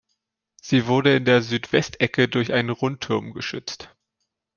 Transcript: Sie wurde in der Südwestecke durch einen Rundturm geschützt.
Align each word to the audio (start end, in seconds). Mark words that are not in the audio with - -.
Sie 0.59 0.87
wurde 0.87 1.15
in 1.15 1.25
der 1.25 1.43
Südwestecke 1.43 2.27
durch 2.27 2.53
einen 2.53 2.71
Rundturm 2.71 3.33
geschützt. 3.35 3.95